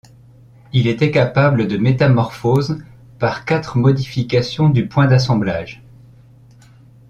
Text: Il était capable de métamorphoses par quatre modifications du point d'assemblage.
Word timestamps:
Il 0.73 0.87
était 0.87 1.11
capable 1.11 1.67
de 1.67 1.77
métamorphoses 1.77 2.79
par 3.19 3.45
quatre 3.45 3.77
modifications 3.77 4.67
du 4.67 4.87
point 4.87 5.05
d'assemblage. 5.05 5.83